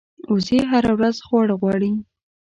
وزې 0.33 0.59
هره 0.71 0.91
ورځ 0.97 1.15
خواړه 1.25 1.55
غواړي 1.61 1.91